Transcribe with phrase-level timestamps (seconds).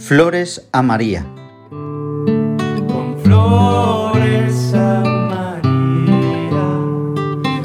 [0.00, 1.24] Flores a María.
[1.68, 5.62] Con flores a María,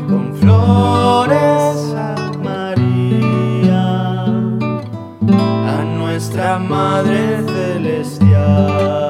[0.07, 9.04] con flores a María, a nuestra Madre Celestial.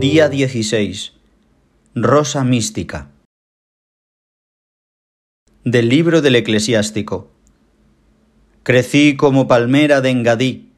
[0.00, 1.12] Día 16.
[1.94, 3.10] Rosa mística.
[5.64, 7.30] Del libro del eclesiástico.
[8.62, 10.72] Crecí como palmera de Engadí,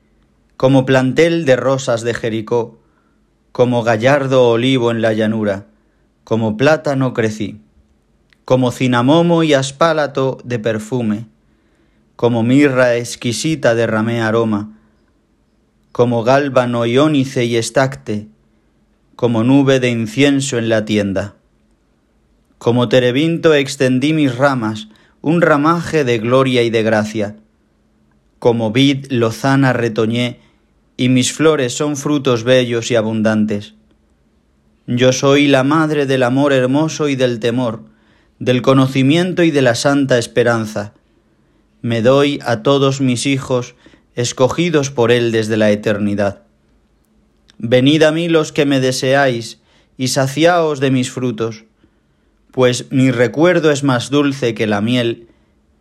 [0.57, 2.81] como plantel de rosas de Jericó,
[3.53, 5.67] como gallardo olivo en la llanura,
[6.25, 7.61] como plátano crecí,
[8.45, 11.27] como cinamomo y aspálato de perfume,
[12.17, 14.79] como mirra exquisita derramé aroma,
[15.93, 18.29] como gálbano y ónice y estacte,
[19.17, 21.35] como nube de incienso en la tienda.
[22.59, 24.89] Como terebinto extendí mis ramas,
[25.21, 27.37] un ramaje de gloria y de gracia.
[28.39, 30.41] Como vid lozana retoñé,
[30.97, 33.75] y mis flores son frutos bellos y abundantes.
[34.87, 37.92] Yo soy la madre del amor hermoso y del temor,
[38.43, 40.95] del conocimiento y de la santa esperanza.
[41.81, 43.77] Me doy a todos mis hijos,
[44.17, 46.43] escogidos por Él desde la eternidad.
[47.59, 49.61] Venid a mí los que me deseáis,
[49.97, 51.67] y saciaos de mis frutos,
[52.51, 55.29] pues mi recuerdo es más dulce que la miel,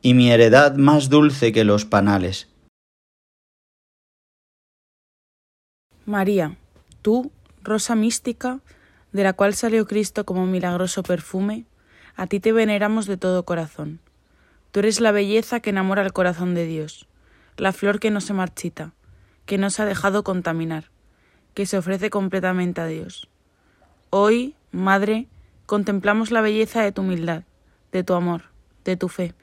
[0.04, 2.48] y mi heredad más dulce que los panales.
[6.06, 6.58] María,
[7.02, 7.32] tú,
[7.64, 8.60] rosa mística,
[9.14, 11.66] de la cual salió Cristo como milagroso perfume,
[12.16, 14.00] a ti te veneramos de todo corazón.
[14.72, 17.08] Tú eres la belleza que enamora el corazón de Dios,
[17.58, 18.94] la flor que no se marchita,
[19.46, 20.92] que no se ha dejado contaminar,
[21.54, 23.28] que se ofrece completamente a Dios.
[24.10, 25.28] Hoy, Madre,
[25.66, 27.44] contemplamos la belleza de tu humildad,
[27.92, 28.44] de tu amor,
[28.86, 29.34] de tu fe,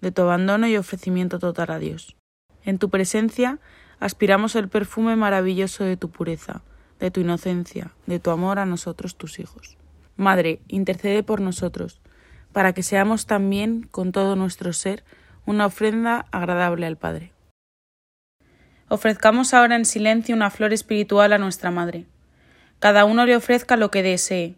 [0.00, 2.16] de tu abandono y ofrecimiento total a Dios.
[2.64, 3.58] En tu presencia
[4.00, 6.62] aspiramos el perfume maravilloso de tu pureza,
[7.00, 9.76] de tu inocencia, de tu amor a nosotros tus hijos.
[10.16, 12.00] Madre, intercede por nosotros,
[12.52, 15.04] para que seamos también, con todo nuestro ser,
[15.46, 17.32] una ofrenda agradable al Padre.
[18.88, 22.06] Ofrezcamos ahora en silencio una flor espiritual a nuestra Madre.
[22.78, 24.56] Cada uno le ofrezca lo que desee,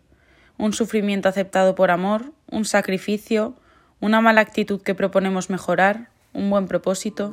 [0.57, 3.57] un sufrimiento aceptado por amor, un sacrificio,
[4.01, 7.33] una mala actitud que proponemos mejorar, un buen propósito.